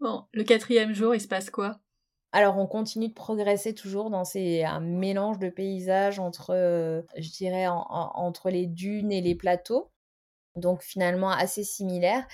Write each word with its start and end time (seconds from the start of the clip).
Bon, 0.00 0.24
le 0.32 0.44
quatrième 0.44 0.92
jour, 0.94 1.14
il 1.14 1.20
se 1.20 1.28
passe 1.28 1.50
quoi? 1.50 1.80
Alors, 2.32 2.58
on 2.58 2.66
continue 2.66 3.08
de 3.08 3.14
progresser 3.14 3.74
toujours 3.74 4.10
dans 4.10 4.24
ces 4.24 4.62
un 4.64 4.80
mélange 4.80 5.38
de 5.38 5.48
paysages 5.48 6.18
entre, 6.18 6.50
euh, 6.54 7.02
je 7.16 7.30
dirais, 7.30 7.66
entre 7.68 8.50
les 8.50 8.66
dunes 8.66 9.12
et 9.12 9.22
les 9.22 9.34
plateaux. 9.34 9.90
Donc, 10.56 10.82
finalement, 10.82 11.30
assez 11.30 11.64
similaire. 11.64 12.26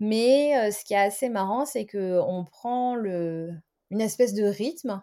Mais 0.00 0.56
euh, 0.58 0.72
ce 0.72 0.84
qui 0.84 0.94
est 0.94 0.98
assez 0.98 1.28
marrant, 1.30 1.66
c'est 1.66 1.86
qu'on 1.86 2.44
prend 2.50 2.96
le, 2.96 3.52
une 3.90 4.00
espèce 4.02 4.34
de 4.34 4.44
rythme 4.44 5.02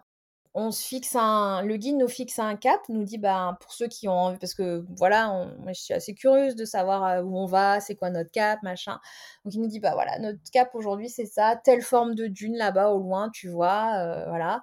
on 0.54 0.70
se 0.70 0.86
fixe 0.86 1.14
un, 1.16 1.62
le 1.62 1.76
guide 1.76 1.96
nous 1.96 2.08
fixe 2.08 2.38
un 2.38 2.56
cap, 2.56 2.80
nous 2.88 3.04
dit 3.04 3.18
bah 3.18 3.56
pour 3.60 3.72
ceux 3.72 3.88
qui 3.88 4.08
ont 4.08 4.12
envie, 4.12 4.38
parce 4.38 4.54
que 4.54 4.84
voilà, 4.96 5.48
je 5.68 5.72
suis 5.74 5.94
assez 5.94 6.14
curieuse 6.14 6.56
de 6.56 6.64
savoir 6.64 7.04
euh, 7.04 7.22
où 7.22 7.38
on 7.38 7.46
va, 7.46 7.80
c'est 7.80 7.94
quoi 7.94 8.10
notre 8.10 8.30
cap, 8.30 8.62
machin. 8.62 8.98
Donc 9.44 9.54
il 9.54 9.60
nous 9.60 9.68
dit 9.68 9.80
bah 9.80 9.92
voilà, 9.94 10.18
notre 10.18 10.38
cap 10.52 10.74
aujourd'hui 10.74 11.08
c'est 11.10 11.26
ça, 11.26 11.56
telle 11.56 11.82
forme 11.82 12.14
de 12.14 12.26
dune 12.26 12.56
là-bas 12.56 12.90
au 12.90 12.98
loin, 12.98 13.30
tu 13.30 13.48
vois, 13.48 13.94
euh, 13.98 14.24
voilà. 14.28 14.62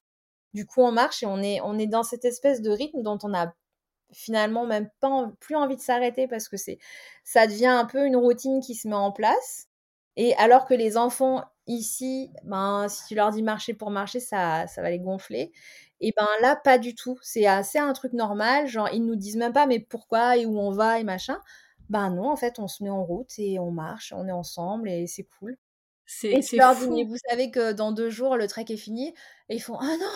Du 0.53 0.66
coup 0.66 0.81
on 0.81 0.91
marche 0.91 1.23
et 1.23 1.26
on 1.26 1.41
est 1.41 1.62
on 1.62 1.77
est 1.77 1.88
dans 1.88 2.04
cette 2.04 2.26
espèce 2.26 2.62
de 2.62 2.71
rythme 2.71 3.02
dont 3.04 3.20
on 3.23 3.34
a 3.34 3.54
finalement 4.13 4.65
même 4.65 4.90
pas 5.02 5.31
plus 5.40 5.55
envie 5.55 5.76
de 5.76 5.81
s'arrêter 5.81 6.27
parce 6.27 6.48
que 6.49 6.57
c'est 6.57 6.79
ça 7.23 7.48
devient 7.48 7.67
un 7.67 7.85
peu 7.85 8.05
une 8.05 8.15
routine 8.15 8.62
qui 8.62 8.76
se 8.76 8.88
met 8.88 8.95
en 8.95 9.12
place. 9.12 9.67
Et 10.17 10.35
alors 10.38 10.65
que 10.65 10.73
les 10.73 10.98
enfants 10.98 11.43
ici, 11.68 12.32
ben, 12.44 12.88
si 12.90 13.08
tu 13.08 13.16
leur 13.16 13.32
dis 13.32 13.44
marcher 13.44 13.74
pour 13.74 13.90
marcher, 13.92 14.20
ça, 14.20 14.68
ça 14.68 14.82
va 14.82 14.90
les 14.90 15.00
gonfler. 15.00 15.52
Et 16.02 16.14
ben 16.16 16.28
là, 16.41 16.55
pas 16.55 16.78
du 16.78 16.94
tout. 16.96 17.18
C'est 17.22 17.46
assez 17.46 17.80
un 17.80 17.94
truc 17.94 18.14
normal. 18.14 18.68
Genre, 18.68 18.90
ils 18.94 19.04
nous 19.05 19.16
disent 19.16 19.38
même 19.38 19.54
pas, 19.54 19.66
mais 19.66 19.80
pourquoi 19.80 20.38
et 20.38 20.46
où 20.46 20.60
on 20.60 20.72
va 20.72 21.00
et 21.00 21.04
machin. 21.04 21.40
Ben 21.90 22.10
non, 22.10 22.30
en 22.30 22.36
fait, 22.36 22.60
on 22.60 22.68
se 22.68 22.84
met 22.84 22.90
en 22.90 23.04
route 23.04 23.32
et 23.38 23.60
on 23.60 23.72
marche, 23.72 24.14
on 24.16 24.28
est 24.28 24.32
ensemble 24.32 24.90
et 24.90 25.08
c'est 25.08 25.28
cool. 25.40 25.58
C'est 26.05 26.41
fou. 26.41 27.05
vous 27.08 27.18
savez 27.30 27.50
que 27.52 27.72
dans 27.72 27.91
deux 27.91 28.10
jours, 28.10 28.38
le 28.38 28.48
trek 28.48 28.66
est 28.70 28.77
fini. 28.77 29.13
Et 29.50 29.55
ils 29.55 29.62
font, 29.62 29.77
ah 29.80 29.98
non 30.00 30.12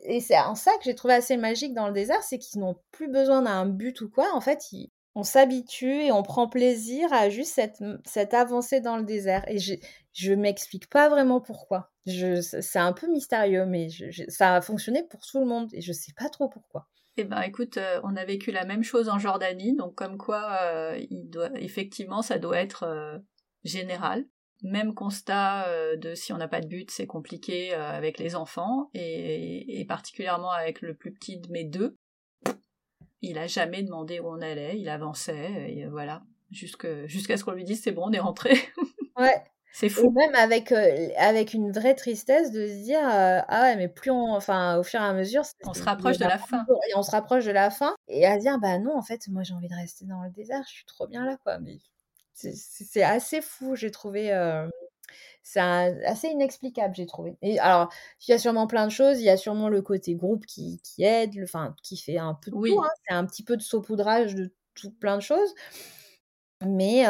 Et 0.00 0.20
c'est 0.20 0.38
en 0.38 0.54
ça 0.54 0.72
que 0.78 0.84
j'ai 0.84 0.94
trouvé 0.94 1.14
assez 1.14 1.36
magique 1.36 1.74
dans 1.74 1.86
le 1.86 1.92
désert, 1.92 2.22
c'est 2.22 2.38
qu'ils 2.38 2.60
n'ont 2.60 2.76
plus 2.90 3.08
besoin 3.08 3.42
d'un 3.42 3.66
but 3.66 4.00
ou 4.00 4.10
quoi. 4.10 4.26
En 4.34 4.40
fait, 4.40 4.72
ils, 4.72 4.90
on 5.14 5.22
s'habitue 5.22 6.02
et 6.02 6.12
on 6.12 6.22
prend 6.22 6.48
plaisir 6.48 7.12
à 7.12 7.28
juste 7.30 7.54
cette, 7.54 7.82
cette 8.04 8.34
avancée 8.34 8.80
dans 8.80 8.96
le 8.96 9.04
désert. 9.04 9.44
Et 9.48 9.58
je, 9.58 9.74
je 10.12 10.32
m'explique 10.32 10.88
pas 10.88 11.08
vraiment 11.08 11.40
pourquoi. 11.40 11.90
c'est 12.06 12.78
un 12.78 12.92
peu 12.92 13.08
mystérieux, 13.08 13.66
mais 13.66 13.88
ça 14.28 14.56
a 14.56 14.60
fonctionné 14.60 15.02
pour 15.10 15.20
tout 15.20 15.40
le 15.40 15.46
monde 15.46 15.68
et 15.72 15.80
je 15.80 15.92
sais 15.92 16.12
pas 16.16 16.28
trop 16.28 16.48
pourquoi. 16.48 16.88
Eh 17.16 17.24
ben, 17.24 17.42
écoute, 17.42 17.76
euh, 17.76 18.00
on 18.04 18.16
a 18.16 18.24
vécu 18.24 18.50
la 18.50 18.64
même 18.64 18.82
chose 18.82 19.08
en 19.08 19.18
Jordanie, 19.18 19.76
donc 19.76 19.94
comme 19.94 20.16
quoi, 20.16 20.58
euh, 20.62 20.98
effectivement, 21.56 22.22
ça 22.22 22.38
doit 22.38 22.58
être 22.58 22.84
euh, 22.84 23.18
général. 23.64 24.24
Même 24.62 24.94
constat 24.94 25.66
de 25.96 26.14
si 26.14 26.34
on 26.34 26.36
n'a 26.36 26.46
pas 26.46 26.60
de 26.60 26.66
but, 26.66 26.90
c'est 26.90 27.06
compliqué 27.06 27.72
avec 27.72 28.18
les 28.18 28.36
enfants 28.36 28.90
et, 28.92 29.80
et, 29.80 29.86
particulièrement 29.86 30.50
avec 30.50 30.82
le 30.82 30.94
plus 30.94 31.14
petit 31.14 31.38
de 31.38 31.50
mes 31.50 31.64
deux. 31.64 31.96
Il 33.22 33.38
a 33.38 33.46
jamais 33.46 33.82
demandé 33.82 34.20
où 34.20 34.28
on 34.28 34.40
allait, 34.40 34.78
il 34.78 34.88
avançait, 34.88 35.72
et 35.72 35.86
voilà, 35.86 36.22
jusqu'à 36.50 37.36
ce 37.36 37.44
qu'on 37.44 37.52
lui 37.52 37.64
dise 37.64 37.82
c'est 37.82 37.92
bon, 37.92 38.04
on 38.06 38.12
est 38.12 38.20
rentré. 38.20 38.54
ouais. 39.16 39.44
C'est 39.72 39.88
fou. 39.88 40.10
même 40.10 40.34
avec, 40.34 40.72
avec 40.72 41.54
une 41.54 41.70
vraie 41.70 41.94
tristesse 41.94 42.50
de 42.50 42.66
se 42.66 42.82
dire 42.82 43.00
ah 43.04 43.62
ouais 43.62 43.76
mais 43.76 43.86
plus 43.86 44.10
on 44.10 44.34
enfin 44.34 44.76
au 44.76 44.82
fur 44.82 45.00
et 45.00 45.04
à 45.04 45.12
mesure 45.12 45.44
on 45.64 45.74
se 45.74 45.84
rapproche 45.84 46.18
de 46.18 46.24
la 46.24 46.38
fin 46.38 46.66
et 46.88 46.96
on 46.96 47.04
se 47.04 47.12
rapproche 47.12 47.44
de 47.44 47.52
la 47.52 47.70
fin 47.70 47.94
et 48.08 48.26
à 48.26 48.36
dire 48.36 48.58
bah 48.58 48.80
non 48.80 48.96
en 48.96 49.02
fait 49.02 49.28
moi 49.28 49.44
j'ai 49.44 49.54
envie 49.54 49.68
de 49.68 49.74
rester 49.76 50.06
dans 50.06 50.22
le 50.22 50.30
désert 50.30 50.62
je 50.66 50.72
suis 50.72 50.84
trop 50.86 51.06
bien 51.06 51.24
là 51.24 51.36
quoi 51.44 51.60
mais 51.60 51.78
c'est 52.32 53.04
assez 53.04 53.40
fou 53.40 53.76
j'ai 53.76 53.92
trouvé 53.92 54.32
c'est 55.42 55.60
assez 55.60 56.28
inexplicable 56.28 56.94
j'ai 56.94 57.06
trouvé 57.06 57.36
et 57.42 57.58
alors 57.58 57.92
il 58.26 58.30
y 58.30 58.34
a 58.34 58.38
sûrement 58.38 58.66
plein 58.66 58.86
de 58.86 58.92
choses 58.92 59.20
il 59.20 59.24
y 59.24 59.30
a 59.30 59.36
sûrement 59.36 59.68
le 59.68 59.82
côté 59.82 60.14
groupe 60.14 60.46
qui, 60.46 60.80
qui 60.82 61.04
aide 61.04 61.38
enfin 61.42 61.74
qui 61.82 61.96
fait 61.96 62.18
un 62.18 62.34
peu 62.34 62.50
de 62.50 62.56
tout 62.56 62.82
hein. 62.82 62.88
c'est 63.08 63.14
un 63.14 63.24
petit 63.24 63.42
peu 63.42 63.56
de 63.56 63.62
saupoudrage 63.62 64.34
de 64.34 64.52
tout 64.74 64.90
plein 64.92 65.16
de 65.16 65.22
choses 65.22 65.54
mais, 66.62 67.06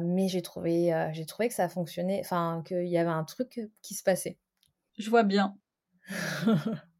mais 0.00 0.28
j'ai 0.28 0.40
trouvé, 0.40 1.10
j'ai 1.12 1.26
trouvé 1.26 1.48
que 1.48 1.54
ça 1.54 1.68
fonctionnait, 1.68 2.20
enfin, 2.20 2.62
qu'il 2.66 2.88
y 2.88 2.96
avait 2.96 3.10
un 3.10 3.24
truc 3.24 3.60
qui 3.82 3.94
se 3.94 4.02
passait. 4.02 4.38
Je 4.98 5.10
vois 5.10 5.24
bien. 5.24 5.56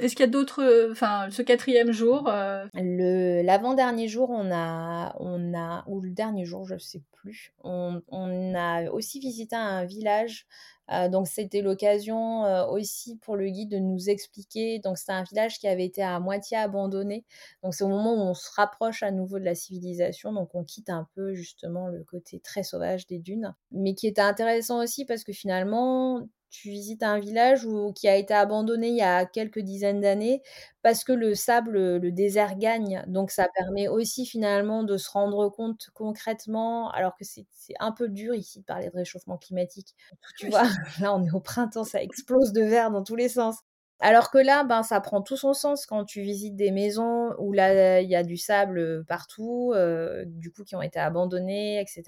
Est-ce 0.00 0.16
qu'il 0.16 0.24
y 0.24 0.28
a 0.28 0.30
d'autres, 0.30 0.90
enfin, 0.90 1.28
ce 1.30 1.42
quatrième 1.42 1.92
jour 1.92 2.30
Le 2.74 3.42
l'avant-dernier 3.42 4.08
jour, 4.08 4.30
on 4.30 4.50
a, 4.52 5.14
on 5.20 5.54
a, 5.54 5.84
ou 5.86 6.00
le 6.00 6.10
dernier 6.10 6.44
jour, 6.44 6.66
je 6.66 6.78
sais 6.78 7.02
plus, 7.12 7.52
on, 7.62 8.00
on 8.08 8.54
a 8.54 8.90
aussi 8.90 9.20
visité 9.20 9.56
un 9.56 9.84
village 9.84 10.46
euh, 10.92 11.08
donc 11.08 11.28
c'était 11.28 11.62
l'occasion 11.62 12.44
euh, 12.44 12.66
aussi 12.66 13.16
pour 13.16 13.36
le 13.36 13.48
guide 13.48 13.70
de 13.70 13.78
nous 13.78 14.10
expliquer. 14.10 14.80
Donc 14.80 14.98
c'était 14.98 15.12
un 15.12 15.22
village 15.22 15.58
qui 15.58 15.68
avait 15.68 15.84
été 15.84 16.02
à 16.02 16.18
moitié 16.20 16.56
abandonné. 16.56 17.24
Donc 17.62 17.74
c'est 17.74 17.84
au 17.84 17.88
moment 17.88 18.14
où 18.14 18.28
on 18.28 18.34
se 18.34 18.50
rapproche 18.56 19.02
à 19.02 19.10
nouveau 19.10 19.38
de 19.38 19.44
la 19.44 19.54
civilisation. 19.54 20.32
Donc 20.32 20.50
on 20.54 20.64
quitte 20.64 20.90
un 20.90 21.06
peu 21.14 21.34
justement 21.34 21.88
le 21.88 22.02
côté 22.04 22.40
très 22.40 22.62
sauvage 22.62 23.06
des 23.06 23.18
dunes. 23.18 23.54
Mais 23.70 23.94
qui 23.94 24.06
était 24.06 24.20
intéressant 24.20 24.82
aussi 24.82 25.04
parce 25.04 25.24
que 25.24 25.32
finalement 25.32 26.26
tu 26.50 26.70
visites 26.70 27.02
un 27.02 27.18
village 27.18 27.66
qui 27.94 28.08
a 28.08 28.16
été 28.16 28.34
abandonné 28.34 28.88
il 28.88 28.96
y 28.96 29.02
a 29.02 29.24
quelques 29.24 29.60
dizaines 29.60 30.00
d'années 30.00 30.42
parce 30.82 31.04
que 31.04 31.12
le 31.12 31.34
sable, 31.34 31.96
le 31.96 32.12
désert 32.12 32.56
gagne. 32.58 33.04
Donc 33.06 33.30
ça 33.30 33.48
permet 33.54 33.88
aussi 33.88 34.26
finalement 34.26 34.82
de 34.82 34.96
se 34.96 35.10
rendre 35.10 35.48
compte 35.48 35.90
concrètement, 35.94 36.90
alors 36.90 37.16
que 37.16 37.24
c'est 37.24 37.46
un 37.78 37.92
peu 37.92 38.08
dur 38.08 38.34
ici 38.34 38.60
de 38.60 38.64
parler 38.64 38.88
de 38.90 38.96
réchauffement 38.96 39.38
climatique. 39.38 39.94
Tu 40.38 40.48
vois, 40.48 40.62
là 41.00 41.14
on 41.14 41.24
est 41.24 41.32
au 41.32 41.40
printemps, 41.40 41.84
ça 41.84 42.02
explose 42.02 42.52
de 42.52 42.62
verre 42.62 42.90
dans 42.90 43.04
tous 43.04 43.16
les 43.16 43.28
sens. 43.28 43.56
Alors 44.02 44.30
que 44.30 44.38
là, 44.38 44.64
ben, 44.64 44.82
ça 44.82 44.98
prend 45.00 45.20
tout 45.20 45.36
son 45.36 45.52
sens 45.52 45.84
quand 45.84 46.04
tu 46.06 46.22
visites 46.22 46.56
des 46.56 46.70
maisons 46.70 47.34
où 47.38 47.52
là, 47.52 48.00
il 48.00 48.08
y 48.08 48.16
a 48.16 48.22
du 48.22 48.38
sable 48.38 49.04
partout, 49.04 49.72
euh, 49.74 50.24
du 50.26 50.50
coup, 50.50 50.64
qui 50.64 50.74
ont 50.74 50.80
été 50.80 50.98
abandonnées, 50.98 51.78
etc. 51.80 52.02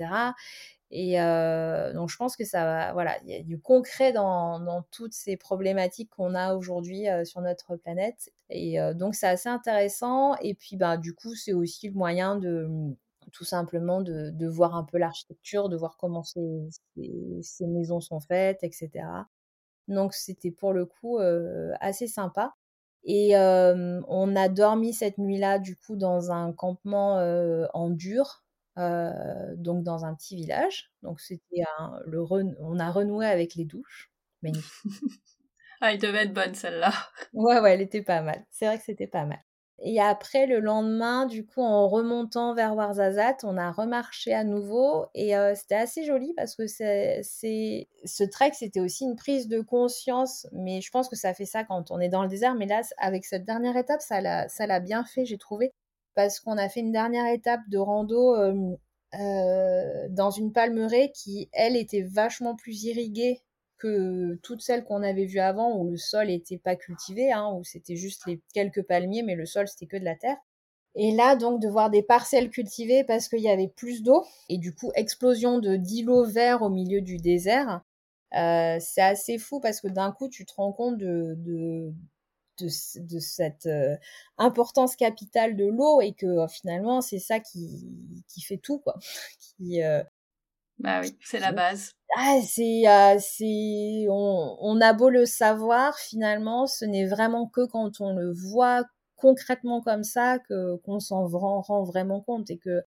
Et 0.94 1.18
euh, 1.18 1.94
donc, 1.94 2.10
je 2.10 2.16
pense 2.18 2.36
que 2.36 2.44
ça 2.44 2.64
va, 2.64 2.92
voilà, 2.92 3.16
il 3.22 3.30
y 3.30 3.34
a 3.34 3.42
du 3.42 3.58
concret 3.58 4.12
dans, 4.12 4.60
dans 4.60 4.82
toutes 4.90 5.14
ces 5.14 5.38
problématiques 5.38 6.10
qu'on 6.10 6.34
a 6.34 6.54
aujourd'hui 6.54 7.08
euh, 7.08 7.24
sur 7.24 7.40
notre 7.40 7.76
planète. 7.76 8.30
Et 8.50 8.78
euh, 8.78 8.92
donc, 8.92 9.14
c'est 9.14 9.26
assez 9.26 9.48
intéressant. 9.48 10.36
Et 10.42 10.52
puis, 10.52 10.76
bah, 10.76 10.98
du 10.98 11.14
coup, 11.14 11.34
c'est 11.34 11.54
aussi 11.54 11.88
le 11.88 11.94
moyen 11.94 12.36
de 12.36 12.68
tout 13.32 13.44
simplement 13.44 14.02
de, 14.02 14.28
de 14.34 14.46
voir 14.46 14.74
un 14.76 14.84
peu 14.84 14.98
l'architecture, 14.98 15.70
de 15.70 15.76
voir 15.78 15.96
comment 15.96 16.22
ces, 16.22 16.68
ces, 17.40 17.66
maisons 17.66 18.00
sont 18.00 18.20
faites, 18.20 18.62
etc. 18.62 18.90
Donc, 19.88 20.12
c'était 20.12 20.50
pour 20.50 20.74
le 20.74 20.84
coup 20.84 21.18
assez 21.80 22.06
sympa. 22.06 22.52
Et 23.04 23.34
on 23.34 24.36
a 24.36 24.48
dormi 24.50 24.92
cette 24.92 25.16
nuit-là, 25.18 25.58
du 25.58 25.76
coup, 25.76 25.96
dans 25.96 26.32
un 26.32 26.52
campement 26.52 27.14
en 27.72 27.90
dur, 27.90 28.41
euh, 28.78 29.54
donc 29.56 29.84
dans 29.84 30.04
un 30.04 30.14
petit 30.14 30.36
village. 30.36 30.90
Donc 31.02 31.20
c'était 31.20 31.62
le 32.06 32.22
on 32.60 32.78
a 32.78 32.90
renoué 32.90 33.26
avec 33.26 33.54
les 33.54 33.64
douches. 33.64 34.10
ah, 35.80 35.92
il 35.92 35.98
devait 35.98 36.24
être 36.24 36.32
bonne 36.32 36.54
celle-là. 36.54 36.92
Ouais, 37.32 37.60
ouais, 37.60 37.74
elle 37.74 37.80
était 37.80 38.02
pas 38.02 38.22
mal. 38.22 38.44
C'est 38.50 38.66
vrai 38.66 38.78
que 38.78 38.84
c'était 38.84 39.06
pas 39.06 39.24
mal. 39.24 39.40
Et 39.84 40.00
après, 40.00 40.46
le 40.46 40.60
lendemain, 40.60 41.26
du 41.26 41.44
coup, 41.44 41.60
en 41.60 41.88
remontant 41.88 42.54
vers 42.54 42.76
Warzazat, 42.76 43.38
on 43.42 43.56
a 43.56 43.72
remarché 43.72 44.32
à 44.32 44.44
nouveau 44.44 45.06
et 45.14 45.36
euh, 45.36 45.54
c'était 45.56 45.74
assez 45.74 46.04
joli 46.04 46.32
parce 46.36 46.54
que 46.54 46.68
c'est, 46.68 47.22
ce 47.22 48.22
trek, 48.22 48.52
c'était 48.54 48.78
aussi 48.78 49.04
une 49.04 49.16
prise 49.16 49.48
de 49.48 49.60
conscience. 49.60 50.46
Mais 50.52 50.80
je 50.80 50.90
pense 50.92 51.08
que 51.08 51.16
ça 51.16 51.34
fait 51.34 51.46
ça 51.46 51.64
quand 51.64 51.90
on 51.90 51.98
est 51.98 52.08
dans 52.08 52.22
le 52.22 52.28
désert. 52.28 52.54
Mais 52.54 52.66
là, 52.66 52.82
avec 52.98 53.24
cette 53.24 53.44
dernière 53.44 53.76
étape, 53.76 54.00
ça 54.02 54.20
l'a, 54.20 54.48
ça 54.48 54.66
l'a 54.68 54.78
bien 54.78 55.04
fait, 55.04 55.24
j'ai 55.24 55.38
trouvé 55.38 55.72
parce 56.14 56.40
qu'on 56.40 56.58
a 56.58 56.68
fait 56.68 56.80
une 56.80 56.92
dernière 56.92 57.26
étape 57.32 57.60
de 57.68 57.78
rando 57.78 58.36
euh, 58.36 58.76
euh, 59.14 60.08
dans 60.10 60.30
une 60.30 60.52
palmeraie 60.52 61.12
qui, 61.14 61.48
elle, 61.52 61.76
était 61.76 62.02
vachement 62.02 62.56
plus 62.56 62.84
irriguée 62.84 63.40
que 63.78 64.38
toutes 64.42 64.62
celles 64.62 64.84
qu'on 64.84 65.02
avait 65.02 65.26
vues 65.26 65.40
avant, 65.40 65.76
où 65.76 65.90
le 65.90 65.96
sol 65.96 66.28
n'était 66.28 66.58
pas 66.58 66.76
cultivé, 66.76 67.32
hein, 67.32 67.52
où 67.54 67.64
c'était 67.64 67.96
juste 67.96 68.26
les 68.26 68.40
quelques 68.54 68.82
palmiers, 68.82 69.22
mais 69.22 69.34
le 69.34 69.46
sol, 69.46 69.66
c'était 69.66 69.86
que 69.86 69.96
de 69.96 70.04
la 70.04 70.14
terre. 70.14 70.36
Et 70.94 71.12
là, 71.12 71.36
donc, 71.36 71.60
de 71.60 71.68
voir 71.68 71.90
des 71.90 72.02
parcelles 72.02 72.50
cultivées 72.50 73.02
parce 73.04 73.28
qu'il 73.28 73.40
y 73.40 73.50
avait 73.50 73.68
plus 73.68 74.02
d'eau, 74.02 74.24
et 74.48 74.58
du 74.58 74.74
coup, 74.74 74.92
explosion 74.94 75.58
de 75.58 75.76
d'îlots 75.76 76.24
verts 76.24 76.62
au 76.62 76.70
milieu 76.70 77.00
du 77.00 77.16
désert, 77.16 77.82
euh, 78.34 78.78
c'est 78.80 79.02
assez 79.02 79.38
fou 79.38 79.60
parce 79.60 79.80
que 79.80 79.88
d'un 79.88 80.12
coup, 80.12 80.28
tu 80.28 80.46
te 80.46 80.54
rends 80.54 80.72
compte 80.72 80.98
de, 80.98 81.34
de, 81.38 81.92
cette 82.68 83.66
euh, 83.66 83.96
importance 84.38 84.96
capitale 84.96 85.56
de 85.56 85.66
l'eau 85.66 86.00
et 86.00 86.12
que 86.12 86.26
euh, 86.26 86.48
finalement 86.48 87.00
c'est 87.00 87.18
ça 87.18 87.40
qui, 87.40 88.24
qui 88.28 88.42
fait 88.42 88.58
tout 88.58 88.78
quoi. 88.78 88.98
qui, 89.58 89.82
euh, 89.82 90.02
bah 90.78 91.00
oui, 91.00 91.16
c'est 91.22 91.38
la 91.38 91.52
base. 91.52 91.92
Ah, 92.16 92.38
c'est, 92.44 92.82
c'est, 93.20 94.06
on, 94.08 94.56
on, 94.60 94.80
a 94.80 94.92
beau 94.92 95.10
le 95.10 95.26
savoir, 95.26 95.96
finalement, 95.98 96.66
ce 96.66 96.84
n'est 96.84 97.06
vraiment 97.06 97.46
que 97.46 97.66
quand 97.66 98.00
on 98.00 98.12
le 98.14 98.32
voit 98.32 98.84
concrètement 99.16 99.80
comme 99.80 100.02
ça 100.02 100.38
que 100.40 100.76
qu'on 100.78 100.98
s'en 100.98 101.26
rend, 101.26 101.60
rend, 101.60 101.84
vraiment 101.84 102.20
compte 102.20 102.50
et 102.50 102.58
que 102.58 102.82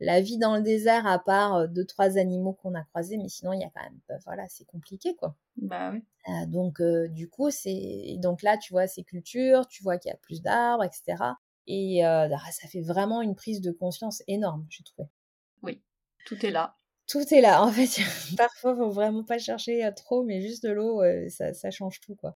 la 0.00 0.20
vie 0.20 0.38
dans 0.38 0.56
le 0.56 0.62
désert, 0.62 1.06
à 1.06 1.18
part 1.18 1.68
deux, 1.68 1.84
trois 1.84 2.18
animaux 2.18 2.52
qu'on 2.52 2.74
a 2.74 2.84
croisés, 2.84 3.16
mais 3.16 3.28
sinon, 3.28 3.52
il 3.52 3.60
y 3.60 3.64
a 3.64 3.70
quand 3.74 3.82
même, 3.82 3.98
bah, 4.08 4.16
voilà, 4.24 4.46
c'est 4.48 4.64
compliqué, 4.64 5.14
quoi. 5.16 5.34
Bah 5.56 5.92
oui. 5.92 6.02
donc, 6.46 6.80
du 7.10 7.28
coup, 7.28 7.50
c'est, 7.50 8.16
donc 8.18 8.42
là, 8.42 8.56
tu 8.56 8.72
vois 8.72 8.86
ces 8.86 9.02
cultures, 9.02 9.66
tu 9.66 9.82
vois 9.82 9.98
qu'il 9.98 10.10
y 10.10 10.14
a 10.14 10.18
plus 10.18 10.40
d'arbres, 10.40 10.84
etc. 10.84 11.16
Et 11.66 12.00
bah, 12.02 12.38
ça 12.52 12.68
fait 12.68 12.82
vraiment 12.82 13.22
une 13.22 13.34
prise 13.34 13.60
de 13.60 13.72
conscience 13.72 14.22
énorme, 14.28 14.66
j'ai 14.70 14.84
trouvé. 14.84 15.08
Oui, 15.62 15.82
tout 16.26 16.44
est 16.46 16.50
là. 16.50 16.76
Tout 17.08 17.34
est 17.34 17.40
là. 17.40 17.62
En 17.64 17.72
fait, 17.72 17.88
parfois, 18.36 18.76
faut 18.76 18.90
vraiment 18.90 19.24
pas 19.24 19.38
chercher 19.38 19.88
trop, 19.96 20.22
mais 20.22 20.40
juste 20.40 20.62
de 20.62 20.70
l'eau, 20.70 21.02
ça, 21.28 21.52
ça 21.54 21.70
change 21.70 22.00
tout, 22.00 22.14
quoi. 22.14 22.36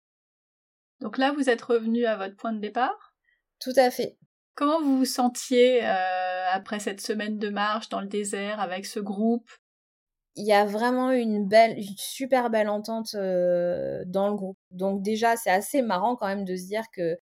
Donc 1.01 1.17
là, 1.17 1.33
vous 1.33 1.49
êtes 1.49 1.62
revenu 1.62 2.05
à 2.05 2.17
votre 2.17 2.37
point 2.37 2.53
de 2.53 2.61
départ? 2.61 3.15
Tout 3.59 3.73
à 3.77 3.91
fait. 3.91 4.19
Comment 4.55 4.81
vous 4.81 4.99
vous 4.99 5.05
sentiez 5.05 5.85
euh, 5.85 6.50
après 6.52 6.81
cette 6.81 7.00
semaine 7.00 7.38
de 7.38 7.49
marche 7.49 7.88
dans 7.88 8.00
le 8.00 8.06
désert 8.08 8.61
avec 8.61 8.87
ce 8.87 9.00
groupe? 9.00 9.49
Il 10.37 10.47
y 10.47 10.52
a 10.52 10.64
vraiment 10.64 11.12
une 11.12 11.47
belle, 11.49 11.79
une 11.79 11.97
super 11.97 12.50
belle 12.50 12.69
entente 12.69 13.14
euh, 13.14 14.02
dans 14.06 14.29
le 14.29 14.35
groupe. 14.37 14.58
Donc 14.70 15.02
déjà, 15.02 15.37
c'est 15.37 15.50
assez 15.50 15.82
marrant 15.82 16.17
quand 16.17 16.26
même 16.29 16.44
de 16.44 16.56
se 16.56 16.67
dire 16.67 16.85
que 16.94 17.19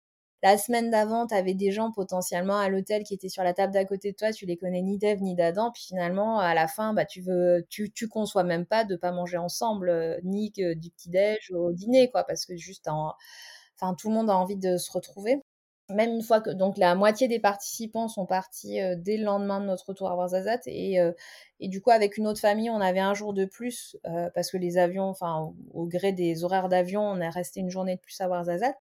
la 0.43 0.57
semaine 0.57 0.91
d'avant, 0.91 1.27
tu 1.27 1.35
avais 1.35 1.53
des 1.55 1.71
gens 1.71 1.91
potentiellement 1.91 2.57
à 2.59 2.69
l'hôtel 2.69 3.03
qui 3.03 3.13
étaient 3.15 3.29
sur 3.29 3.43
la 3.43 3.53
table 3.53 3.73
d'à 3.73 3.85
côté 3.85 4.11
de 4.11 4.15
toi, 4.17 4.31
tu 4.31 4.45
les 4.45 4.57
connais 4.57 4.81
ni 4.81 4.97
d'Ève 4.97 5.21
ni 5.21 5.35
d'Adam, 5.35 5.71
puis 5.73 5.83
finalement, 5.87 6.39
à 6.39 6.53
la 6.53 6.67
fin, 6.67 6.93
bah, 6.93 7.05
tu 7.05 7.21
veux, 7.21 7.65
tu, 7.69 7.89
conçois 8.07 8.43
même 8.43 8.65
pas 8.65 8.83
de 8.85 8.95
pas 8.95 9.11
manger 9.11 9.37
ensemble, 9.37 9.89
euh, 9.89 10.17
ni 10.23 10.51
du 10.51 10.91
petit-déj 10.91 11.51
au 11.51 11.71
dîner, 11.73 12.11
quoi, 12.11 12.23
parce 12.25 12.45
que 12.45 12.55
juste 12.55 12.87
en, 12.87 13.13
Enfin, 13.79 13.93
tout 13.95 14.09
le 14.09 14.15
monde 14.15 14.29
a 14.29 14.37
envie 14.37 14.55
de 14.57 14.77
se 14.77 14.91
retrouver. 14.91 15.41
Même 15.89 16.11
une 16.11 16.23
fois 16.23 16.41
que 16.41 16.49
donc 16.49 16.77
la 16.77 16.95
moitié 16.95 17.27
des 17.27 17.39
participants 17.39 18.07
sont 18.07 18.25
partis 18.25 18.81
euh, 18.81 18.95
dès 18.97 19.17
le 19.17 19.23
lendemain 19.23 19.59
de 19.59 19.65
notre 19.65 19.89
retour 19.89 20.09
à 20.09 20.15
Warzazat 20.15 20.61
et, 20.65 20.99
euh, 20.99 21.11
et 21.59 21.67
du 21.67 21.79
coup 21.79 21.91
avec 21.91 22.17
une 22.17 22.25
autre 22.25 22.39
famille 22.39 22.71
on 22.71 22.81
avait 22.81 22.99
un 22.99 23.13
jour 23.13 23.33
de 23.33 23.45
plus 23.45 23.95
euh, 24.07 24.29
parce 24.33 24.49
que 24.49 24.57
les 24.57 24.79
avions, 24.79 25.03
enfin 25.03 25.53
au, 25.73 25.85
gré 25.85 26.11
des 26.11 26.43
horaires 26.43 26.69
d'avion, 26.69 27.01
on 27.03 27.19
est 27.19 27.29
resté 27.29 27.59
une 27.59 27.69
journée 27.69 27.95
de 27.95 28.01
plus 28.01 28.19
à 28.19 28.27
Warzazat. 28.27 28.73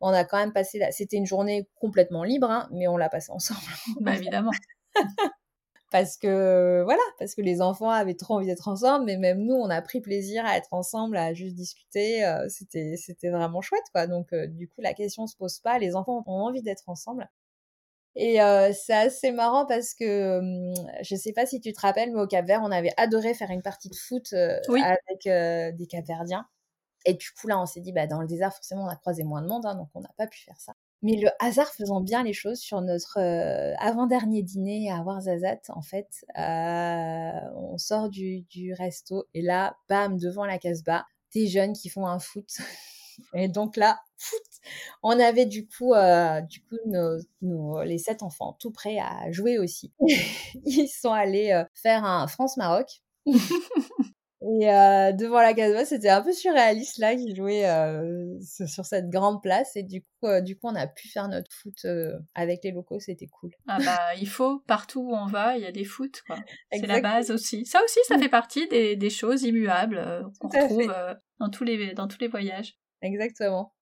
On 0.00 0.10
a 0.10 0.24
quand 0.24 0.38
même 0.38 0.52
passé, 0.52 0.80
c'était 0.92 1.16
une 1.16 1.26
journée 1.26 1.68
complètement 1.76 2.24
libre, 2.24 2.50
hein, 2.50 2.68
mais 2.72 2.86
on 2.88 2.96
l'a 2.96 3.08
passé 3.08 3.32
ensemble. 3.32 3.60
Bah 4.00 4.14
évidemment. 4.14 4.52
parce 5.92 6.16
que 6.16 6.82
voilà, 6.84 7.02
parce 7.18 7.34
que 7.34 7.42
les 7.42 7.60
enfants 7.60 7.90
avaient 7.90 8.14
trop 8.14 8.34
envie 8.36 8.46
d'être 8.46 8.66
ensemble, 8.68 9.04
mais 9.04 9.18
même 9.18 9.44
nous, 9.44 9.54
on 9.54 9.70
a 9.70 9.82
pris 9.82 10.00
plaisir 10.00 10.44
à 10.46 10.56
être 10.56 10.72
ensemble, 10.72 11.16
à 11.18 11.34
juste 11.34 11.54
discuter. 11.54 12.24
Euh, 12.24 12.48
c'était 12.48 12.96
c'était 12.96 13.30
vraiment 13.30 13.60
chouette, 13.60 13.84
quoi. 13.92 14.06
Donc 14.06 14.32
euh, 14.32 14.46
du 14.46 14.68
coup, 14.68 14.80
la 14.80 14.94
question 14.94 15.26
se 15.26 15.36
pose 15.36 15.58
pas. 15.60 15.78
Les 15.78 15.94
enfants 15.94 16.24
ont 16.26 16.32
envie 16.32 16.62
d'être 16.62 16.88
ensemble. 16.88 17.28
Et 18.16 18.42
euh, 18.42 18.72
c'est 18.74 18.94
assez 18.94 19.32
marrant 19.32 19.66
parce 19.66 19.94
que 19.94 20.38
hum, 20.40 20.74
je 21.02 21.16
sais 21.16 21.32
pas 21.32 21.46
si 21.46 21.60
tu 21.60 21.72
te 21.72 21.80
rappelles, 21.80 22.12
mais 22.12 22.20
au 22.20 22.26
Cap 22.26 22.46
Vert, 22.46 22.62
on 22.62 22.70
avait 22.72 22.92
adoré 22.98 23.34
faire 23.34 23.50
une 23.50 23.62
partie 23.62 23.88
de 23.90 23.94
foot 23.96 24.32
avec 24.32 25.76
des 25.76 25.86
Capverdiens. 25.88 26.46
Et 27.06 27.14
du 27.14 27.30
coup, 27.32 27.48
là, 27.48 27.60
on 27.60 27.66
s'est 27.66 27.80
dit, 27.80 27.92
bah, 27.92 28.06
dans 28.06 28.20
le 28.20 28.26
désert, 28.28 28.52
forcément, 28.54 28.84
on 28.84 28.88
a 28.88 28.96
croisé 28.96 29.24
moins 29.24 29.42
de 29.42 29.48
monde, 29.48 29.66
hein, 29.66 29.74
donc 29.74 29.88
on 29.94 30.00
n'a 30.00 30.12
pas 30.16 30.26
pu 30.26 30.40
faire 30.40 30.60
ça. 30.60 30.74
Mais 31.02 31.16
le 31.16 31.28
hasard 31.40 31.68
faisant 31.72 32.00
bien 32.00 32.22
les 32.22 32.32
choses, 32.32 32.60
sur 32.60 32.80
notre 32.80 33.18
euh, 33.18 33.74
avant-dernier 33.78 34.42
dîner 34.42 34.90
à 34.90 35.02
Warzazat, 35.02 35.60
en 35.70 35.82
fait, 35.82 36.24
euh, 36.38 37.32
on 37.56 37.76
sort 37.76 38.08
du, 38.08 38.42
du, 38.42 38.72
resto 38.72 39.26
et 39.34 39.42
là, 39.42 39.76
bam, 39.88 40.16
devant 40.16 40.44
la 40.44 40.58
Casbah, 40.58 41.04
des 41.34 41.48
jeunes 41.48 41.72
qui 41.72 41.88
font 41.88 42.06
un 42.06 42.20
foot. 42.20 42.48
et 43.34 43.48
donc 43.48 43.76
là, 43.76 44.00
foot 44.16 44.42
On 45.02 45.18
avait 45.18 45.46
du 45.46 45.66
coup, 45.66 45.92
euh, 45.92 46.40
du 46.40 46.62
coup 46.62 46.78
nos, 46.86 47.82
les 47.82 47.98
sept 47.98 48.22
enfants 48.22 48.56
tout 48.60 48.70
prêts 48.70 49.00
à 49.00 49.30
jouer 49.32 49.58
aussi. 49.58 49.92
Ils 50.66 50.88
sont 50.88 51.12
allés 51.12 51.64
faire 51.74 52.04
un 52.04 52.28
France-Maroc. 52.28 53.02
Et 54.44 54.68
euh, 54.68 55.12
devant 55.12 55.40
la 55.40 55.54
Casbah, 55.54 55.84
c'était 55.84 56.08
un 56.08 56.20
peu 56.20 56.32
surréaliste 56.32 56.98
là, 56.98 57.14
qui 57.14 57.34
jouait 57.34 57.68
euh, 57.68 58.38
sur 58.40 58.84
cette 58.84 59.08
grande 59.08 59.40
place. 59.40 59.76
Et 59.76 59.84
du 59.84 60.02
coup, 60.02 60.26
euh, 60.26 60.40
du 60.40 60.56
coup, 60.56 60.68
on 60.68 60.74
a 60.74 60.86
pu 60.86 61.08
faire 61.08 61.28
notre 61.28 61.50
foot 61.52 61.86
avec 62.34 62.64
les 62.64 62.72
locaux, 62.72 62.98
c'était 62.98 63.28
cool. 63.28 63.50
Ah 63.68 63.78
bah, 63.78 64.14
il 64.18 64.28
faut 64.28 64.60
partout 64.66 65.00
où 65.00 65.14
on 65.14 65.26
va, 65.26 65.56
il 65.56 65.62
y 65.62 65.66
a 65.66 65.72
des 65.72 65.84
foot. 65.84 66.22
C'est 66.72 66.86
la 66.86 67.00
base 67.00 67.30
aussi. 67.30 67.64
Ça 67.66 67.80
aussi, 67.84 68.00
ça 68.08 68.18
fait 68.18 68.28
partie 68.28 68.66
des, 68.68 68.96
des 68.96 69.10
choses 69.10 69.42
immuables 69.42 70.24
qu'on 70.40 70.48
retrouve 70.48 70.92
dans 71.38 71.50
tous 71.50 71.64
les 71.64 71.94
dans 71.94 72.08
tous 72.08 72.18
les 72.20 72.28
voyages. 72.28 72.76
Exactement. 73.00 73.74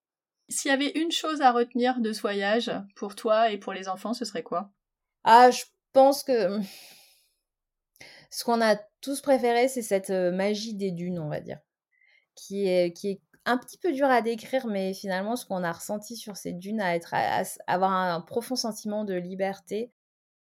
S'il 0.48 0.70
y 0.70 0.74
avait 0.74 0.90
une 0.90 1.12
chose 1.12 1.42
à 1.42 1.52
retenir 1.52 2.00
de 2.00 2.12
ce 2.12 2.20
voyage 2.20 2.72
pour 2.96 3.14
toi 3.14 3.50
et 3.50 3.58
pour 3.58 3.72
les 3.72 3.88
enfants, 3.88 4.14
ce 4.14 4.24
serait 4.24 4.42
quoi? 4.42 4.72
Ah, 5.24 5.50
je 5.50 5.62
pense 5.92 6.24
que 6.24 6.58
ce 8.30 8.44
qu'on 8.44 8.60
a 8.60 8.76
tous 9.00 9.20
préféré, 9.20 9.68
c'est 9.68 9.82
cette 9.82 10.10
magie 10.10 10.74
des 10.74 10.92
dunes, 10.92 11.18
on 11.18 11.28
va 11.28 11.40
dire, 11.40 11.58
qui 12.34 12.68
est, 12.68 12.92
qui 12.92 13.10
est 13.10 13.20
un 13.44 13.58
petit 13.58 13.78
peu 13.78 13.92
dur 13.92 14.06
à 14.06 14.22
décrire, 14.22 14.66
mais 14.66 14.94
finalement, 14.94 15.36
ce 15.36 15.46
qu'on 15.46 15.64
a 15.64 15.72
ressenti 15.72 16.16
sur 16.16 16.36
ces 16.36 16.52
dunes, 16.52 16.80
à 16.80 16.94
être, 16.94 17.14
avoir 17.66 17.92
un, 17.92 18.20
profond 18.20 18.56
sentiment 18.56 19.04
de 19.04 19.14
liberté 19.14 19.92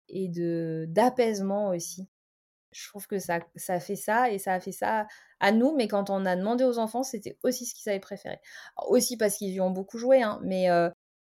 et 0.08 0.28
de 0.28 0.86
d'apaisement 0.88 1.69
aussi. 1.70 2.08
Je 2.72 2.88
trouve 2.88 3.06
que 3.06 3.19
ça, 3.19 3.40
ça 3.56 3.80
fait 3.80 3.96
ça 3.96 4.30
et 4.30 4.38
ça 4.38 4.54
a 4.54 4.60
fait 4.60 4.72
ça 4.72 5.06
à 5.40 5.52
nous, 5.52 5.75
mais 5.76 5.88
quand 5.88 6.10
on 6.10 6.26
a 6.26 6.36
demandé 6.36 6.64
aux 6.64 6.78
enfants, 6.78 7.02
c'était 7.02 7.38
aussi 7.42 7.66
ce 7.66 7.75
qu'ils 7.75 7.90
avaient 7.90 8.00
préféré. 8.00 8.38
aussi 8.88 9.16
parce 9.16 9.36
qu'ils 9.36 9.52
y 9.54 9.60
ont 9.60 9.70
beaucoup 9.70 9.98
joué, 9.98 10.22
hein, 10.22 10.40
mais 10.42 10.69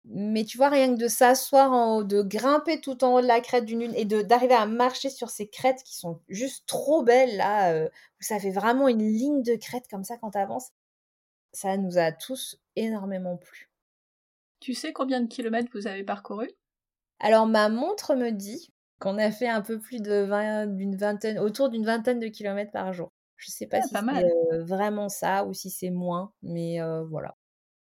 mais 0.08 0.44
tu 0.44 0.56
vois, 0.56 0.68
rien 0.68 0.94
que 0.94 1.00
de 1.00 1.08
s'asseoir 1.08 1.72
en 1.72 1.96
haut, 1.96 2.04
de 2.04 2.22
grimper 2.22 2.80
tout 2.80 3.02
en 3.02 3.14
haut 3.14 3.20
de 3.20 3.26
la 3.26 3.40
crête 3.40 3.64
d'une 3.64 3.80
lune 3.80 3.94
et 3.96 4.04
de 4.04 4.22
d'arriver 4.22 4.54
à 4.54 4.66
marcher 4.66 5.10
sur 5.10 5.30
ces 5.30 5.48
crêtes 5.48 5.82
qui 5.84 5.96
sont 5.96 6.20
juste 6.28 6.66
trop 6.66 7.02
belles 7.02 7.36
là, 7.36 7.72
euh, 7.72 7.88
où 8.20 8.22
ça 8.22 8.38
fait 8.38 8.50
vraiment 8.50 8.88
une 8.88 9.02
ligne 9.02 9.42
de 9.42 9.56
crête 9.56 9.88
comme 9.90 10.04
ça 10.04 10.16
quand 10.16 10.30
tu 10.30 10.38
avances, 10.38 10.70
ça 11.52 11.76
nous 11.76 11.98
a 11.98 12.12
tous 12.12 12.60
énormément 12.76 13.36
plu. 13.36 13.70
Tu 14.60 14.74
sais 14.74 14.92
combien 14.92 15.20
de 15.20 15.26
kilomètres 15.26 15.70
vous 15.74 15.86
avez 15.86 16.04
parcouru? 16.04 16.48
Alors 17.18 17.46
ma 17.46 17.68
montre 17.68 18.14
me 18.14 18.30
dit 18.30 18.72
qu'on 19.00 19.18
a 19.18 19.30
fait 19.30 19.48
un 19.48 19.60
peu 19.60 19.78
plus 19.78 20.00
de 20.00 20.22
20, 20.22 20.66
d'une 20.68 20.96
vingtaine, 20.96 21.38
autour 21.38 21.68
d'une 21.68 21.84
vingtaine 21.84 22.20
de 22.20 22.28
kilomètres 22.28 22.72
par 22.72 22.92
jour. 22.92 23.12
Je 23.36 23.50
sais 23.50 23.66
pas 23.66 23.78
ah, 23.78 23.82
si 23.82 23.94
c'est 23.94 24.54
euh, 24.54 24.64
vraiment 24.64 25.08
ça 25.08 25.44
ou 25.44 25.52
si 25.52 25.70
c'est 25.70 25.90
moins, 25.90 26.32
mais 26.42 26.80
euh, 26.80 27.04
voilà. 27.04 27.36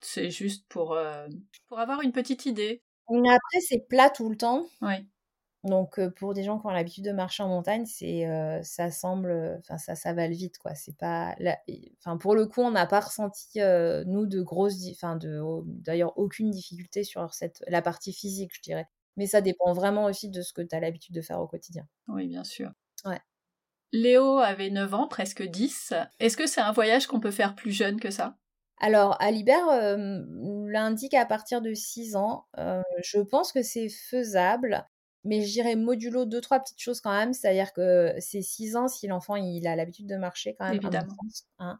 C'est 0.00 0.31
juste 0.31 0.67
pour, 0.69 0.93
euh, 0.94 1.29
pour 1.69 1.79
avoir 1.79 2.02
une 2.02 2.12
petite 2.12 2.47
idée. 2.47 2.82
Après, 3.08 3.61
c'est 3.61 3.87
plat 3.88 4.11
tout 4.11 4.29
le 4.29 4.37
temps. 4.37 4.67
Oui. 4.82 4.94
Donc, 5.64 6.00
pour 6.17 6.32
des 6.32 6.43
gens 6.43 6.58
qui 6.58 6.67
ont 6.67 6.70
l'habitude 6.70 7.05
de 7.05 7.12
marcher 7.12 7.43
en 7.43 7.49
montagne, 7.49 7.85
c'est, 7.85 8.26
ça 8.62 8.91
semble, 8.91 9.58
enfin, 9.58 9.76
ça, 9.76 9.94
ça 9.94 10.14
va 10.14 10.26
vite, 10.26 10.56
quoi. 10.58 10.75
C'est 10.75 10.97
pas, 10.97 11.35
enfin, 11.99 12.17
pour 12.17 12.35
le 12.35 12.47
coup, 12.47 12.62
on 12.62 12.70
n'a 12.70 12.87
pas 12.87 13.00
ressenti 13.00 13.58
nous 13.58 14.26
de 14.26 14.41
grosses, 14.41 14.76
enfin, 14.93 15.17
de, 15.17 15.43
d'ailleurs, 15.67 16.17
aucune 16.17 16.51
difficulté 16.51 17.05
sur 17.05 17.34
cette, 17.34 17.63
la 17.69 17.82
partie 17.82 18.13
physique, 18.13 18.53
je 18.55 18.63
dirais. 18.63 18.86
Mais 19.17 19.27
ça 19.27 19.43
dépend 19.43 19.74
vraiment 19.74 20.05
aussi 20.05 20.31
de 20.31 20.41
ce 20.41 20.55
que 20.55 20.63
tu 20.63 20.74
as 20.74 20.81
l'habitude 20.81 21.15
de 21.15 21.20
faire 21.20 21.41
au 21.41 21.46
quotidien. 21.46 21.86
Oui, 22.08 22.27
bien 22.27 22.44
sûr. 22.44 22.70
Ouais. 23.05 23.20
Léo 23.93 24.39
avait 24.39 24.70
9 24.70 24.94
ans, 24.94 25.08
presque 25.08 25.43
10. 25.43 25.93
Est-ce 26.20 26.36
que 26.36 26.46
c'est 26.46 26.60
un 26.60 26.72
voyage 26.72 27.06
qu'on 27.06 27.20
peut 27.20 27.32
faire 27.32 27.55
plus 27.55 27.72
jeune 27.72 28.01
que 28.01 28.10
ça? 28.10 28.40
Alors, 28.81 29.17
Alibert 29.20 29.69
euh, 29.69 30.22
l'indique 30.67 31.15
à 31.15 31.27
partir 31.27 31.60
de 31.60 31.75
6 31.75 32.17
ans. 32.17 32.46
je 32.56 33.20
pense 33.20 33.53
que 33.53 33.63
c'est 33.63 33.89
faisable, 33.89 34.87
mais 35.25 35.43
je 35.43 35.53
dirais 35.53 35.77
modulo 35.77 36.25
deux, 36.25 36.41
trois 36.41 36.60
petites 36.60 36.81
choses 36.81 37.01
quand 37.01 37.13
même. 37.13 37.32
C'est-à-dire 37.32 37.72
que 37.72 38.15
c'est 38.19 38.43
6 38.43 38.77
ans 38.77 38.89
si 38.89 39.06
l'enfant 39.06 39.37
il 39.37 39.67
a 39.67 39.77
l'habitude 39.77 40.06
de 40.06 40.17
marcher 40.17 40.56
quand 40.58 40.67
même. 40.67 40.77
Évidemment. 40.77 41.15
Hein. 41.58 41.79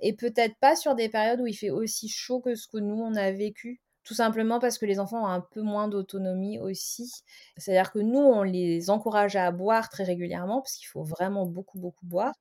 Et 0.00 0.14
peut-être 0.14 0.56
pas 0.58 0.76
sur 0.76 0.94
des 0.94 1.08
périodes 1.08 1.40
où 1.40 1.46
il 1.46 1.54
fait 1.54 1.70
aussi 1.70 2.08
chaud 2.08 2.40
que 2.40 2.54
ce 2.54 2.68
que 2.68 2.78
nous 2.78 3.00
on 3.00 3.14
a 3.14 3.30
vécu. 3.30 3.80
Tout 4.04 4.14
simplement 4.14 4.58
parce 4.58 4.78
que 4.78 4.86
les 4.86 4.98
enfants 4.98 5.22
ont 5.22 5.28
un 5.28 5.40
peu 5.40 5.62
moins 5.62 5.86
d'autonomie 5.86 6.58
aussi. 6.58 7.12
C'est-à-dire 7.56 7.92
que 7.92 8.00
nous, 8.00 8.18
on 8.18 8.42
les 8.42 8.90
encourage 8.90 9.36
à 9.36 9.50
boire 9.52 9.88
très 9.90 10.02
régulièrement, 10.02 10.60
parce 10.60 10.74
qu'il 10.74 10.88
faut 10.88 11.04
vraiment 11.04 11.46
beaucoup, 11.46 11.78
beaucoup 11.78 12.06
boire. 12.06 12.34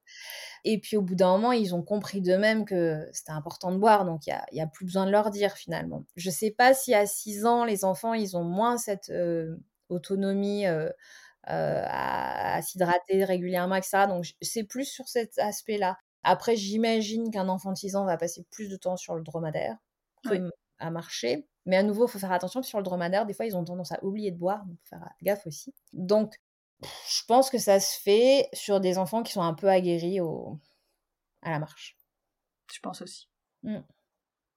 Et 0.63 0.80
puis 0.80 0.98
au 0.98 1.01
bout 1.01 1.15
d'un 1.15 1.32
moment, 1.32 1.51
ils 1.51 1.75
ont 1.75 1.84
compris 1.84 2.22
d'eux-mêmes 2.22 2.65
que 2.65 3.08
c'était 3.13 3.32
important 3.32 3.72
de 3.72 3.77
boire, 3.77 4.06
donc 4.06 4.25
il 4.27 4.36
n'y 4.53 4.62
a, 4.62 4.63
a, 4.63 4.68
plus 4.68 4.86
besoin 4.86 5.06
de 5.06 5.12
leur 5.12 5.30
dire 5.30 5.53
finalement. 5.53 6.03
Je 6.15 6.30
ne 6.30 6.34
sais 6.34 6.51
pas 6.51 6.74
si 6.74 6.94
à 6.94 7.06
6 7.06 7.46
ans, 7.46 7.65
les 7.65 7.86
enfants, 7.86 8.13
ils 8.13 8.36
ont 8.38 8.44
moins 8.44 8.77
cette 8.77 9.10
euh, 9.10 9.56
autonomie 9.89 10.65
euh, 10.65 10.89
euh, 11.50 11.84
à, 11.88 12.62
s'hydrater 12.62 13.24
régulièrement, 13.25 13.75
etc. 13.75 14.06
Donc 14.08 14.25
c'est 14.41 14.63
plus 14.63 14.86
sur 14.86 15.08
cet 15.08 15.38
aspect-là. 15.39 15.98
Après, 16.24 16.56
j'imagine 16.56 17.32
qu'un 17.32 17.50
enfant 17.50 17.72
de 17.72 17.77
6 17.77 17.96
ans 17.96 18.06
va 18.06 18.18
passer 18.18 18.46
plus 18.51 18.70
de 18.70 18.75
temps 18.75 18.98
sur 18.98 19.15
le 19.15 19.24
dromadaire 19.24 19.77
que 20.24 20.51
à 20.81 20.91
marcher. 20.91 21.47
Mais 21.65 21.77
à 21.77 21.83
nouveau, 21.83 22.07
il 22.07 22.11
faut 22.11 22.19
faire 22.19 22.31
attention 22.31 22.61
sur 22.63 22.79
le 22.79 22.83
dromadaire. 22.83 23.25
Des 23.25 23.33
fois, 23.33 23.45
ils 23.45 23.55
ont 23.55 23.63
tendance 23.63 23.91
à 23.91 24.03
oublier 24.03 24.31
de 24.31 24.38
boire, 24.38 24.65
donc 24.65 24.77
faut 24.83 24.89
faire 24.89 25.07
gaffe 25.21 25.47
aussi. 25.47 25.73
Donc, 25.93 26.35
je 26.81 27.23
pense 27.27 27.50
que 27.50 27.59
ça 27.59 27.79
se 27.79 28.00
fait 28.01 28.50
sur 28.51 28.79
des 28.79 28.97
enfants 28.97 29.23
qui 29.23 29.31
sont 29.31 29.43
un 29.43 29.53
peu 29.53 29.69
aguerris 29.69 30.19
au... 30.19 30.59
à 31.43 31.51
la 31.51 31.59
marche. 31.59 31.95
Je 32.73 32.79
pense 32.79 33.01
aussi. 33.01 33.29
Mm. 33.63 33.79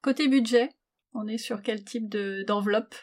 Côté 0.01 0.29
budget, 0.29 0.71
on 1.13 1.29
est 1.29 1.39
sur 1.39 1.63
quel 1.63 1.85
type 1.85 2.09
d'enveloppe? 2.09 2.95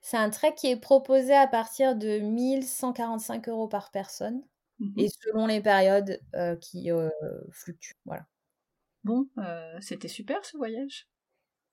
C'est 0.00 0.16
un 0.16 0.30
trek 0.30 0.54
qui 0.56 0.68
est 0.68 0.80
proposé 0.80 1.34
à 1.34 1.46
partir 1.46 1.96
de 1.96 2.20
1145 2.20 3.48
euros 3.48 3.68
par 3.68 3.90
personne. 3.90 4.42
mmh 4.78 4.98
et 4.98 5.08
selon 5.08 5.46
les 5.46 5.60
périodes 5.60 6.20
qui 6.60 6.88
fluctuent. 7.50 7.96
Voilà. 8.04 8.26
Bon, 9.04 9.28
c'était 9.80 10.08
super 10.08 10.44
ce 10.44 10.56
voyage. 10.56 11.08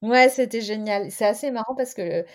Ouais, 0.03 0.27
c'était 0.29 0.62
génial. 0.62 1.12
C'est 1.12 1.25
assez 1.25 1.50
marrant 1.50 1.75
parce 1.75 1.93
que 1.95 2.25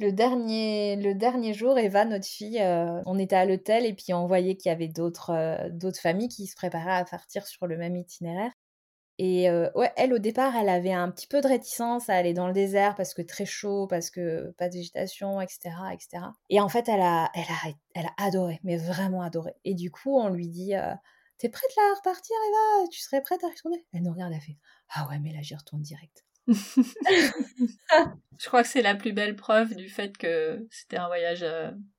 le 0.00 0.12
dernier 0.12 0.96
le 0.96 1.14
dernier 1.14 1.54
jour, 1.54 1.78
Eva, 1.78 2.06
notre 2.06 2.26
fille, 2.26 2.62
on 3.06 3.18
était 3.18 3.36
à 3.36 3.44
l'hôtel 3.46 3.86
et 3.86 3.94
puis 3.94 4.14
on 4.14 4.26
voyait 4.26 4.56
qu'il 4.56 4.70
y 4.70 4.72
avait 4.72 4.88
d'autres, 4.88 5.68
d'autres 5.70 6.00
familles 6.00 6.28
qui 6.30 6.46
se 6.48 6.56
préparaient 6.56 6.92
à 6.96 7.04
partir 7.04 7.46
sur 7.46 7.66
le 7.68 7.76
même 7.76 7.96
itinéraire 7.96 8.52
et 9.18 9.50
ouais, 9.76 9.92
elle, 9.96 10.14
au 10.14 10.18
départ, 10.18 10.56
elle 10.56 10.68
avait 10.70 10.92
un 10.92 11.10
petit 11.10 11.26
peu 11.28 11.40
de 11.42 11.48
réticence 11.48 12.08
à 12.10 12.14
aller 12.16 12.34
dans 12.34 12.48
le 12.48 12.54
désert 12.54 12.96
parce 12.96 13.14
que 13.14 13.22
très 13.22 13.46
chaud, 13.46 13.86
parce 13.88 14.10
que 14.10 14.52
pas 14.58 14.68
de 14.70 14.74
végétation, 14.76 15.40
etc., 15.40 15.94
etc. 15.94 16.34
Et 16.50 16.60
en 16.60 16.68
fait, 16.70 16.88
elle 16.88 17.02
a 17.02 17.30
elle 17.34 17.44
elle 17.94 18.06
a 18.06 18.24
adoré, 18.26 18.60
mais 18.64 18.76
vraiment 18.78 19.22
adoré 19.22 19.54
et 19.64 19.74
du 19.74 19.90
coup, 19.92 20.18
on 20.18 20.28
lui 20.30 20.48
dit: 20.48 20.74
«Tu 21.38 21.46
es 21.46 21.50
prête 21.50 21.76
là 21.76 21.82
à 21.94 21.96
repartir, 21.98 22.36
Eva? 22.48 22.88
Tu 22.92 23.00
serais 23.02 23.22
prête 23.22 23.44
à 23.44 23.48
retourner?» 23.48 23.84
elle 23.94 24.02
nous 24.04 24.12
regarde, 24.12 24.32
elle 24.34 24.40
fait: 24.42 24.58
«Ah 24.94 25.08
ouais, 25.10 25.18
mais 25.20 25.32
là, 25.34 25.40
j'y 25.42 25.54
retourne 25.56 25.82
direct». 25.82 26.24
Je 28.38 28.48
crois 28.48 28.62
que 28.62 28.68
c'est 28.68 28.82
la 28.82 28.94
plus 28.94 29.12
belle 29.12 29.36
preuve 29.36 29.74
du 29.76 29.88
fait 29.88 30.16
que 30.16 30.66
c'était 30.70 30.96
un 30.96 31.06
voyage 31.06 31.46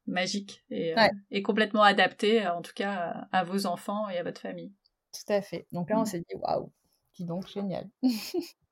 magique 0.08 0.64
et, 0.70 0.94
et, 1.32 1.42
complètement 1.42 1.84
adapté, 1.84 2.46
en 2.48 2.62
tout 2.62 2.74
cas, 2.76 3.28
à 3.32 3.44
vos 3.44 3.66
enfants 3.66 4.10
et 4.10 4.18
à 4.18 4.24
votre 4.24 4.42
famille. 4.42 4.74
Tout 5.14 5.32
à 5.32 5.42
fait. 5.42 5.68
Donc 5.72 5.90
là, 5.90 6.00
on 6.00 6.02
mmh. 6.02 6.06
s'est 6.06 6.20
dit: 6.20 6.36
«Waouh, 6.36 6.72
dis 7.16 7.26
donc, 7.26 7.48
génial». 7.48 7.88